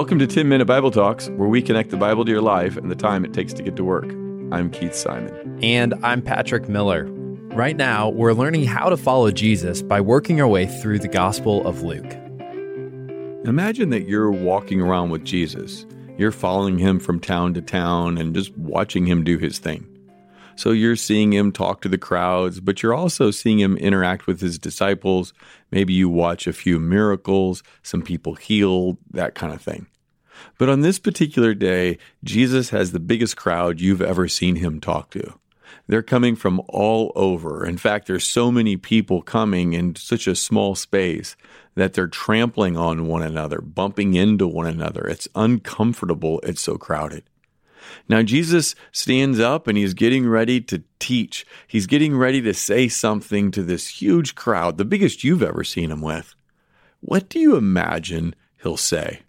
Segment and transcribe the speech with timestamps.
[0.00, 2.90] Welcome to 10 Minute Bible Talks, where we connect the Bible to your life and
[2.90, 4.10] the time it takes to get to work.
[4.50, 5.58] I'm Keith Simon.
[5.62, 7.04] And I'm Patrick Miller.
[7.52, 11.66] Right now, we're learning how to follow Jesus by working our way through the Gospel
[11.66, 12.14] of Luke.
[13.44, 15.84] Imagine that you're walking around with Jesus.
[16.16, 19.86] You're following him from town to town and just watching him do his thing.
[20.60, 24.42] So you're seeing him talk to the crowds, but you're also seeing him interact with
[24.42, 25.32] his disciples.
[25.70, 29.86] Maybe you watch a few miracles, some people healed, that kind of thing.
[30.58, 35.08] But on this particular day, Jesus has the biggest crowd you've ever seen him talk
[35.12, 35.32] to.
[35.86, 37.64] They're coming from all over.
[37.64, 41.36] In fact, there's so many people coming in such a small space
[41.74, 45.06] that they're trampling on one another, bumping into one another.
[45.06, 46.38] It's uncomfortable.
[46.42, 47.29] It's so crowded.
[48.08, 51.46] Now, Jesus stands up and he's getting ready to teach.
[51.66, 55.90] He's getting ready to say something to this huge crowd, the biggest you've ever seen
[55.90, 56.34] him with.
[57.00, 59.20] What do you imagine he'll say?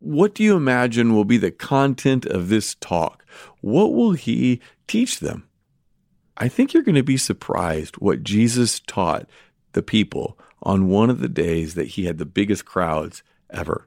[0.00, 3.24] What do you imagine will be the content of this talk?
[3.60, 5.48] What will he teach them?
[6.36, 9.28] I think you're going to be surprised what Jesus taught
[9.72, 13.86] the people on one of the days that he had the biggest crowds ever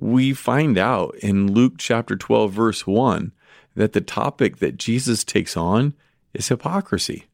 [0.00, 3.32] we find out in Luke chapter 12, verse 1,
[3.74, 5.92] that the topic that Jesus takes on
[6.32, 7.26] is hypocrisy.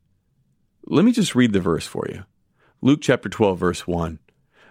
[0.86, 2.24] Let me just read the verse for you.
[2.80, 4.18] Luke chapter 12, verse 1.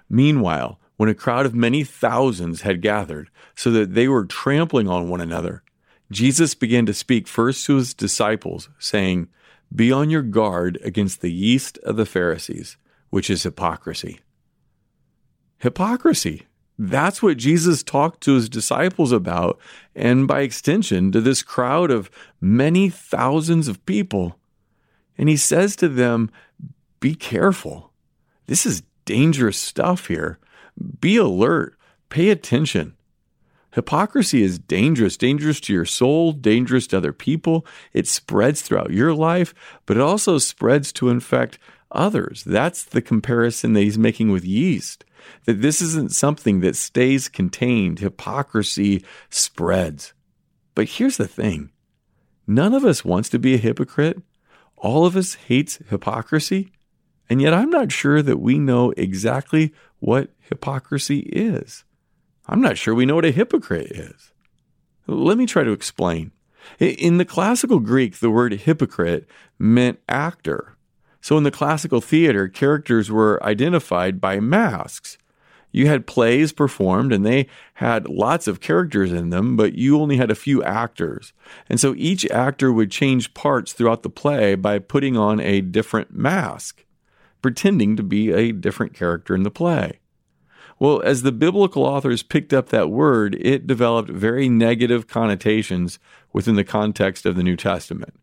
[0.10, 5.10] Meanwhile, when a crowd of many thousands had gathered, so that they were trampling on
[5.10, 5.62] one another,
[6.12, 9.28] Jesus began to speak first to his disciples, saying,
[9.74, 12.78] Be on your guard against the yeast of the Pharisees,
[13.12, 14.20] which is hypocrisy.
[15.60, 16.48] Hypocrisy.
[16.78, 19.60] That's what Jesus talked to his disciples about,
[19.96, 22.10] and by extension, to this crowd of
[22.42, 24.40] many thousands of people.
[25.18, 26.32] And he says to them,
[27.00, 27.92] Be careful.
[28.48, 30.40] This is dangerous stuff here.
[31.00, 31.78] Be alert.
[32.10, 32.96] Pay attention.
[33.74, 37.66] Hypocrisy is dangerous, dangerous to your soul, dangerous to other people.
[37.92, 39.54] It spreads throughout your life,
[39.86, 41.58] but it also spreads to infect
[41.94, 42.44] others.
[42.44, 45.06] That's the comparison that he's making with yeast
[45.46, 48.00] that this isn't something that stays contained.
[48.00, 50.14] Hypocrisy spreads.
[50.76, 51.72] But here's the thing
[52.48, 54.22] none of us wants to be a hypocrite.
[54.78, 56.72] All of us hates hypocrisy.
[57.30, 61.86] And yet I'm not sure that we know exactly what hypocrisy is.
[62.48, 64.34] I'm not sure we know what a hypocrite is.
[65.08, 66.32] Let me try to explain.
[66.80, 69.26] In the classical Greek, the word hypocrite
[69.58, 70.76] meant actor.
[71.24, 75.18] So in the classical theater, characters were identified by masks.
[75.72, 80.18] You had plays performed and they had lots of characters in them, but you only
[80.18, 81.32] had a few actors.
[81.70, 86.14] And so each actor would change parts throughout the play by putting on a different
[86.14, 86.84] mask,
[87.42, 90.00] pretending to be a different character in the play.
[90.78, 96.00] Well, as the biblical authors picked up that word, it developed very negative connotations
[96.34, 98.20] within the context of the New Testament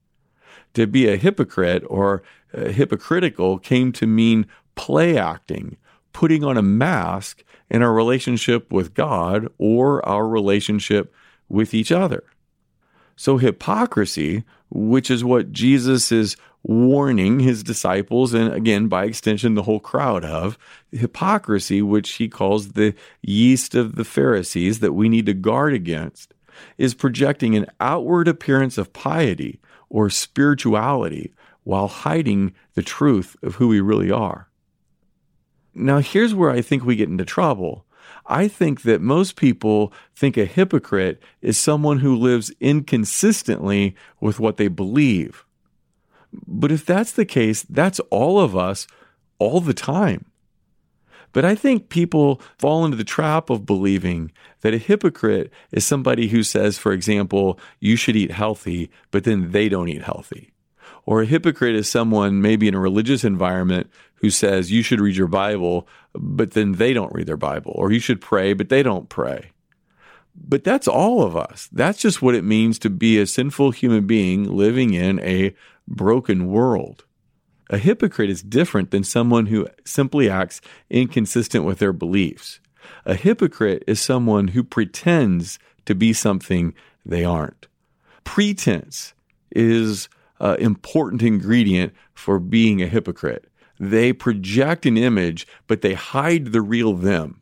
[0.75, 2.23] to be a hypocrite or
[2.55, 5.77] uh, hypocritical came to mean play acting,
[6.13, 11.15] putting on a mask in our relationship with God or our relationship
[11.49, 12.25] with each other.
[13.17, 19.63] So, hypocrisy, which is what Jesus is warning his disciples, and again, by extension, the
[19.63, 20.59] whole crowd of,
[20.93, 26.35] hypocrisy, which he calls the yeast of the Pharisees that we need to guard against,
[26.77, 31.33] is projecting an outward appearance of piety or spirituality
[31.65, 34.49] while hiding the truth of who we really are.
[35.75, 37.87] Now, here's where I think we get into trouble.
[38.27, 44.57] I think that most people think a hypocrite is someone who lives inconsistently with what
[44.57, 45.45] they believe.
[46.47, 48.87] But if that's the case, that's all of us
[49.39, 50.27] all the time.
[51.33, 54.33] But I think people fall into the trap of believing
[54.63, 59.53] that a hypocrite is somebody who says, for example, you should eat healthy, but then
[59.53, 60.53] they don't eat healthy.
[61.07, 65.17] Or a hypocrite is someone maybe in a religious environment who says you should read
[65.17, 67.73] your Bible, but then they don't read their Bible.
[67.75, 69.51] Or you should pray, but they don't pray.
[70.35, 71.69] But that's all of us.
[71.73, 75.55] That's just what it means to be a sinful human being living in a
[75.89, 77.05] broken world.
[77.69, 82.61] A hypocrite is different than someone who simply acts inconsistent with their beliefs.
[83.05, 86.75] A hypocrite is someone who pretends to be something
[87.05, 87.69] they aren't.
[88.25, 89.15] Pretense
[89.53, 90.09] is
[90.41, 93.47] an important ingredient for being a hypocrite.
[93.79, 97.41] They project an image, but they hide the real them.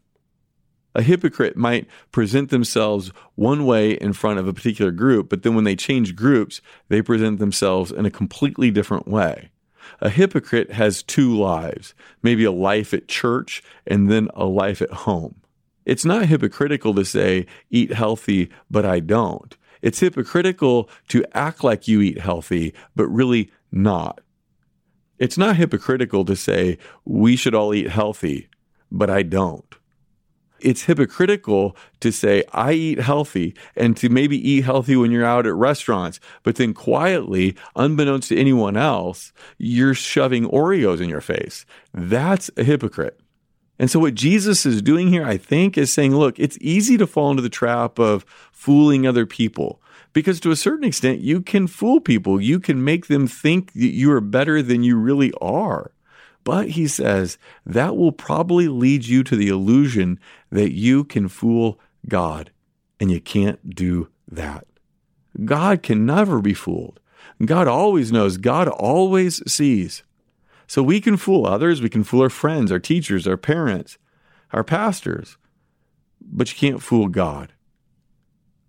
[0.95, 5.55] A hypocrite might present themselves one way in front of a particular group, but then
[5.55, 9.51] when they change groups, they present themselves in a completely different way.
[10.01, 14.91] A hypocrite has two lives maybe a life at church and then a life at
[14.91, 15.37] home.
[15.85, 19.57] It's not hypocritical to say, eat healthy, but I don't.
[19.83, 24.21] It's hypocritical to act like you eat healthy, but really not.
[25.19, 28.49] It's not hypocritical to say, we should all eat healthy,
[28.91, 29.65] but I don't.
[30.61, 35.47] It's hypocritical to say, I eat healthy, and to maybe eat healthy when you're out
[35.47, 41.65] at restaurants, but then quietly, unbeknownst to anyone else, you're shoving Oreos in your face.
[41.93, 43.21] That's a hypocrite.
[43.79, 47.07] And so, what Jesus is doing here, I think, is saying, look, it's easy to
[47.07, 49.81] fall into the trap of fooling other people
[50.13, 52.41] because to a certain extent, you can fool people.
[52.41, 55.93] You can make them think that you are better than you really are.
[56.45, 60.19] But he says that will probably lead you to the illusion
[60.51, 61.79] that you can fool
[62.09, 62.51] God,
[62.99, 64.67] and you can't do that.
[65.45, 67.01] God can never be fooled.
[67.45, 70.03] God always knows, God always sees.
[70.69, 73.99] So we can fool others, we can fool our friends, our teachers, our parents,
[74.53, 75.39] our pastors,
[76.21, 77.55] but you can't fool God.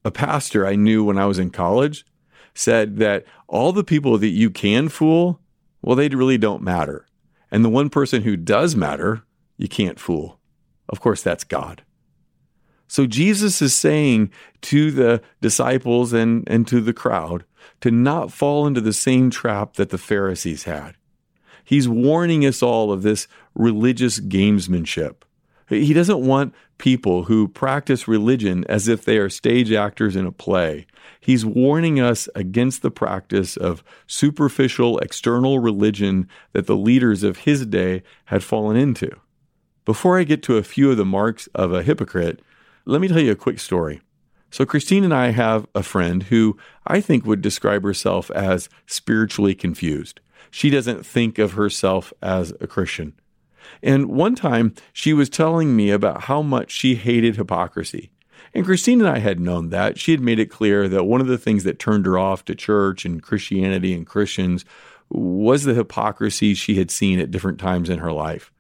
[0.06, 2.06] A pastor I knew when I was in college
[2.54, 5.42] said that all the people that you can fool,
[5.81, 7.06] well, they really don't matter.
[7.51, 9.24] And the one person who does matter,
[9.57, 10.40] you can't fool.
[10.88, 11.84] Of course, that's God.
[12.88, 14.31] So Jesus is saying
[14.62, 17.44] to the disciples and, and to the crowd
[17.81, 20.96] to not fall into the same trap that the Pharisees had.
[21.69, 25.18] He's warning us all of this religious gamesmanship.
[25.68, 30.31] He doesn't want people who practice religion as if they are stage actors in a
[30.31, 30.88] play.
[31.19, 37.68] He's warning us against the practice of superficial external religion that the leaders of his
[37.68, 39.12] day had fallen into.
[39.86, 42.42] Before I get to a few of the marks of a hypocrite,
[42.86, 44.01] let me tell you a quick story.
[44.50, 46.57] So, Christine and I have a friend who
[46.88, 50.19] I think would describe herself as spiritually confused
[50.51, 53.13] she doesn't think of herself as a Christian.
[53.81, 58.12] And one time she was telling me about how much she hated hypocrisy.
[58.53, 60.00] And Christine and I had known that.
[60.00, 62.56] She had made it clear that one of the things that turned her off to
[62.56, 64.65] church and Christianity and Christians
[65.09, 68.51] was the hypocrisy she had seen at different times in her life.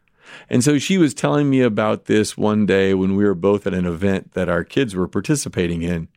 [0.49, 3.73] And so she was telling me about this one day when we were both at
[3.73, 6.07] an event that our kids were participating in.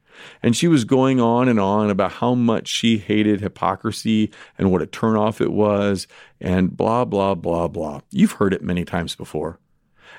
[0.42, 4.82] And she was going on and on about how much she hated hypocrisy and what
[4.82, 6.06] a turnoff it was,
[6.40, 8.00] and blah, blah, blah, blah.
[8.10, 9.58] You've heard it many times before.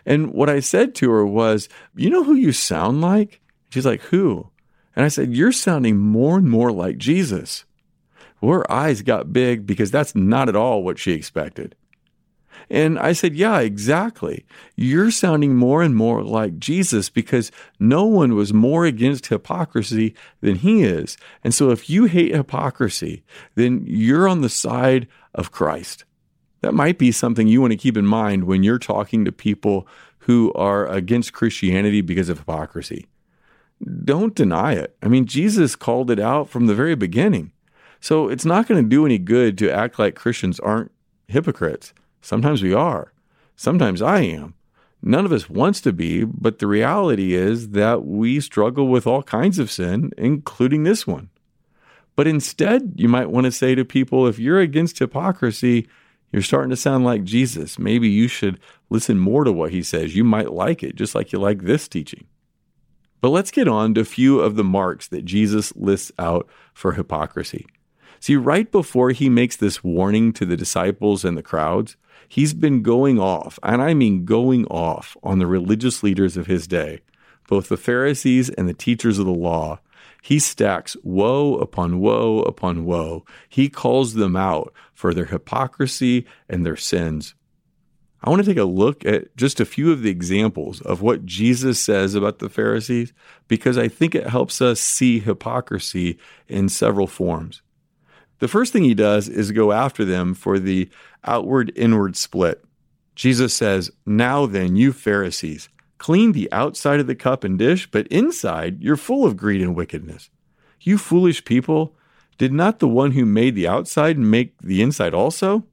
[0.05, 3.41] And what I said to her was, You know who you sound like?
[3.69, 4.49] She's like, Who?
[4.95, 7.65] And I said, You're sounding more and more like Jesus.
[8.41, 11.75] Her eyes got big because that's not at all what she expected.
[12.69, 14.45] And I said, Yeah, exactly.
[14.75, 20.55] You're sounding more and more like Jesus because no one was more against hypocrisy than
[20.55, 21.17] he is.
[21.43, 23.23] And so if you hate hypocrisy,
[23.55, 26.05] then you're on the side of Christ.
[26.61, 29.87] That might be something you want to keep in mind when you're talking to people
[30.19, 33.07] who are against Christianity because of hypocrisy.
[34.05, 34.95] Don't deny it.
[35.03, 37.51] I mean, Jesus called it out from the very beginning.
[37.99, 40.91] So it's not going to do any good to act like Christians aren't
[41.27, 41.93] hypocrites.
[42.23, 43.11] Sometimes we are.
[43.57, 44.53] Sometimes I am.
[45.01, 49.21] None of us wants to be, but the reality is that we struggle with all
[49.23, 51.29] kinds of sin, including this one.
[52.15, 55.89] But instead, you might want to say to people if you're against hypocrisy,
[56.31, 57.77] you're starting to sound like Jesus.
[57.77, 58.57] Maybe you should
[58.89, 60.15] listen more to what he says.
[60.15, 62.25] You might like it, just like you like this teaching.
[63.19, 66.93] But let's get on to a few of the marks that Jesus lists out for
[66.93, 67.65] hypocrisy.
[68.23, 71.97] See, right before he makes this warning to the disciples and the crowds,
[72.29, 76.65] he's been going off, and I mean going off, on the religious leaders of his
[76.65, 77.01] day,
[77.49, 79.81] both the Pharisees and the teachers of the law.
[80.21, 83.25] He stacks woe upon woe upon woe.
[83.49, 87.35] He calls them out for their hypocrisy and their sins.
[88.23, 91.25] I want to take a look at just a few of the examples of what
[91.25, 93.11] Jesus says about the Pharisees
[93.49, 97.61] because I think it helps us see hypocrisy in several forms.
[98.43, 100.89] The first thing he does is go after them for the
[101.23, 102.61] outward inward split.
[103.15, 108.05] Jesus says, Now then, you Pharisees, clean the outside of the cup and dish, but
[108.07, 110.29] inside you're full of greed and wickedness.
[110.81, 111.95] You foolish people,
[112.37, 115.65] did not the one who made the outside make the inside also?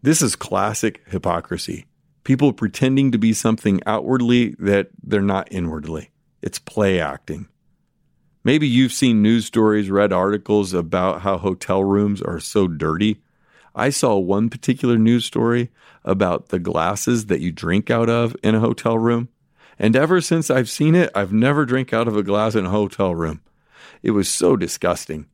[0.00, 1.84] This is classic hypocrisy.
[2.24, 6.12] People pretending to be something outwardly that they're not inwardly.
[6.40, 7.46] It's play acting.
[8.46, 13.22] Maybe you've seen news stories, read articles about how hotel rooms are so dirty.
[13.74, 15.70] I saw one particular news story
[16.04, 19.30] about the glasses that you drink out of in a hotel room.
[19.78, 22.70] And ever since I've seen it, I've never drank out of a glass in a
[22.70, 23.40] hotel room.
[24.02, 25.24] It was so disgusting.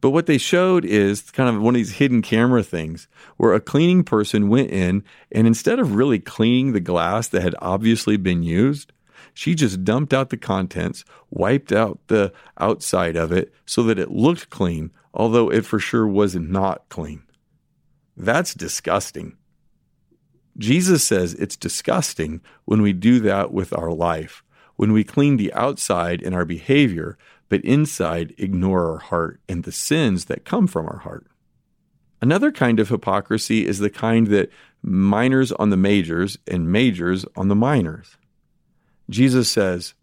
[0.00, 3.60] But what they showed is kind of one of these hidden camera things where a
[3.60, 5.02] cleaning person went in
[5.32, 8.92] and instead of really cleaning the glass that had obviously been used,
[9.34, 14.10] She just dumped out the contents, wiped out the outside of it so that it
[14.10, 17.22] looked clean, although it for sure was not clean.
[18.16, 19.36] That's disgusting.
[20.58, 24.42] Jesus says it's disgusting when we do that with our life,
[24.76, 27.16] when we clean the outside in our behavior,
[27.48, 31.26] but inside ignore our heart and the sins that come from our heart.
[32.20, 34.50] Another kind of hypocrisy is the kind that
[34.82, 38.16] minors on the majors and majors on the minors.
[39.10, 39.94] Jesus says,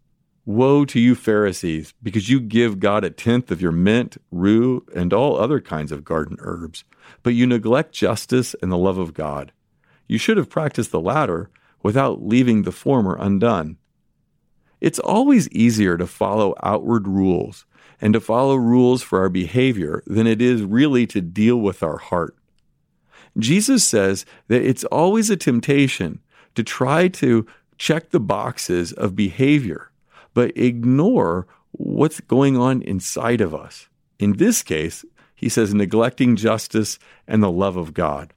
[0.46, 5.12] Woe to you, Pharisees, because you give God a tenth of your mint, rue, and
[5.12, 6.84] all other kinds of garden herbs,
[7.22, 9.52] but you neglect justice and the love of God.
[10.08, 11.50] You should have practiced the latter
[11.82, 13.76] without leaving the former undone.
[14.80, 17.66] It's always easier to follow outward rules
[18.00, 21.98] and to follow rules for our behavior than it is really to deal with our
[21.98, 22.34] heart.
[23.38, 26.20] Jesus says that it's always a temptation
[26.54, 27.46] to try to
[27.80, 29.90] check the boxes of behavior,
[30.34, 33.88] but ignore what's going on inside of us.
[34.18, 35.02] In this case,
[35.34, 38.34] he says neglecting justice and the love of God.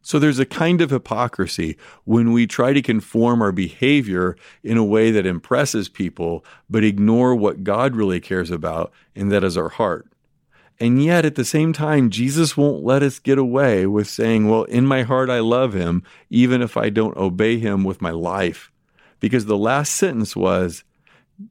[0.00, 4.84] So there's a kind of hypocrisy when we try to conform our behavior in a
[4.84, 9.68] way that impresses people, but ignore what God really cares about, and that is our
[9.68, 10.08] heart.
[10.82, 14.64] And yet, at the same time, Jesus won't let us get away with saying, Well,
[14.64, 18.72] in my heart, I love him, even if I don't obey him with my life.
[19.20, 20.82] Because the last sentence was,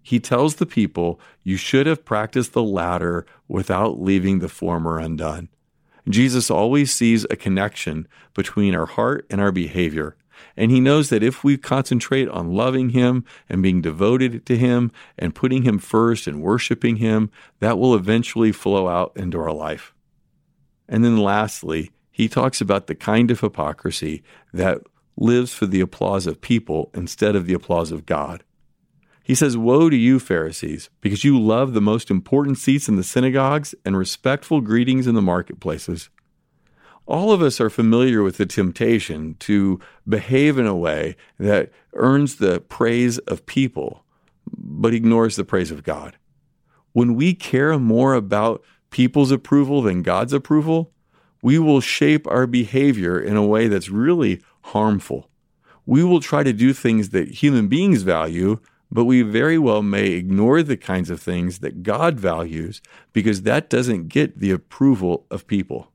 [0.03, 5.47] He tells the people, You should have practiced the latter without leaving the former undone.
[6.09, 10.17] Jesus always sees a connection between our heart and our behavior.
[10.57, 14.91] And he knows that if we concentrate on loving him and being devoted to him
[15.17, 19.93] and putting him first and worshiping him, that will eventually flow out into our life.
[20.87, 24.81] And then lastly, he talks about the kind of hypocrisy that
[25.17, 28.43] lives for the applause of people instead of the applause of God.
[29.23, 33.03] He says, Woe to you, Pharisees, because you love the most important seats in the
[33.03, 36.09] synagogues and respectful greetings in the marketplaces.
[37.05, 42.35] All of us are familiar with the temptation to behave in a way that earns
[42.35, 44.03] the praise of people,
[44.55, 46.17] but ignores the praise of God.
[46.93, 50.91] When we care more about people's approval than God's approval,
[51.41, 55.29] we will shape our behavior in a way that's really harmful.
[55.85, 58.59] We will try to do things that human beings value
[58.91, 62.81] but we very well may ignore the kinds of things that God values
[63.13, 65.91] because that doesn't get the approval of people.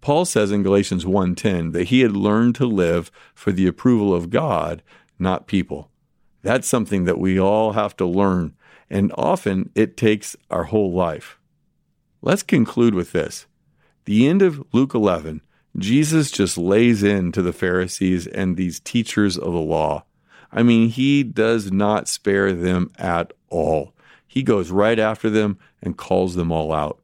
[0.00, 4.30] Paul says in Galatians 1:10 that he had learned to live for the approval of
[4.30, 4.82] God,
[5.18, 5.90] not people.
[6.42, 8.54] That's something that we all have to learn,
[8.88, 11.38] and often it takes our whole life.
[12.22, 13.46] Let's conclude with this.
[14.06, 15.42] The end of Luke 11,
[15.76, 20.04] Jesus just lays into the Pharisees and these teachers of the law
[20.52, 23.94] I mean, he does not spare them at all.
[24.26, 27.00] He goes right after them and calls them all out.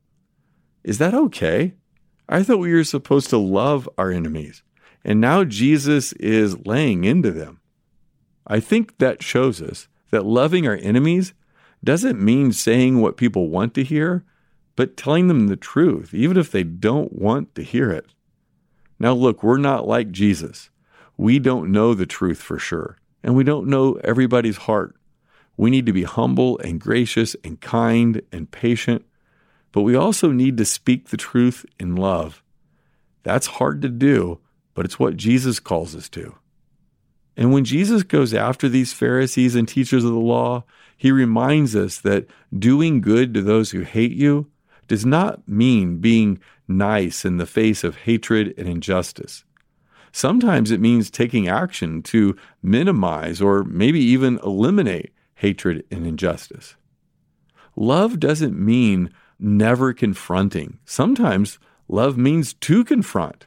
[0.85, 1.75] Is that okay?
[2.29, 4.63] I thought we were supposed to love our enemies,
[5.05, 7.61] and now Jesus is laying into them.
[8.47, 11.35] I think that shows us that loving our enemies
[11.85, 14.25] doesn't mean saying what people want to hear,
[14.75, 18.07] but telling them the truth, even if they don't want to hear it.
[18.99, 20.71] Now, look, we're not like Jesus.
[21.17, 24.95] We don't know the truth for sure and we don't know everybody's heart.
[25.57, 29.05] We need to be humble and gracious and kind and patient,
[29.77, 32.43] but we also need to speak the truth in love.
[33.25, 34.41] That's hard to do,
[34.73, 36.35] but it's what Jesus calls us to.
[37.37, 40.65] And when Jesus goes after these Pharisees and teachers of the law,
[40.97, 42.27] he reminds us that
[42.59, 44.51] doing good to those who hate you
[44.89, 49.45] does not mean being nice in the face of hatred and injustice.
[50.11, 56.77] Sometimes it means taking action to minimize or maybe even eliminate hatred and injustice.
[57.77, 60.79] Love doesn't mean never confronting.
[60.85, 63.47] Sometimes love means to confront.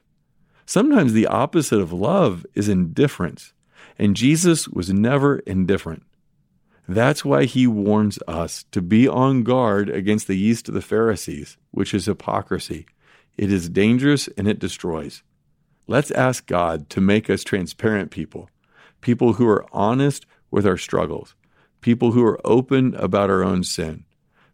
[0.66, 3.54] Sometimes the opposite of love is indifference,
[3.98, 6.04] and Jesus was never indifferent.
[6.88, 11.58] That's why he warns us to be on guard against the yeast of the Pharisees,
[11.72, 12.88] which is hypocrisy.
[13.38, 15.22] It is dangerous and it destroys.
[15.88, 18.50] Let's ask God to make us transparent people,
[19.02, 21.36] people who are honest with our struggles,
[21.82, 24.06] people who are open about our own sin,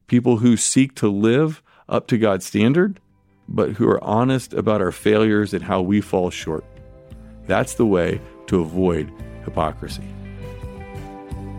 [0.07, 2.99] people who seek to live up to God's standard,
[3.47, 6.65] but who are honest about our failures and how we fall short.
[7.47, 9.11] That's the way to avoid
[9.43, 10.07] hypocrisy.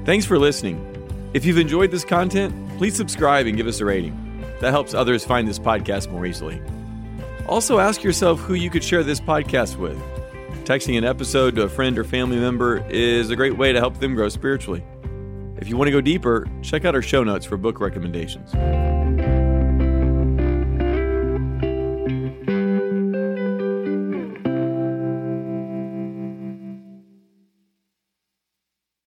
[0.05, 0.93] Thanks for listening.
[1.35, 4.23] If you've enjoyed this content, please subscribe and give us a rating.
[4.61, 6.61] That helps others find this podcast more easily.
[7.47, 10.01] Also, ask yourself who you could share this podcast with.
[10.65, 14.01] Texting an episode to a friend or family member is a great way to help
[14.01, 14.83] them grow spiritually.
[15.59, 18.53] If you want to go deeper, check out our show notes for book recommendations.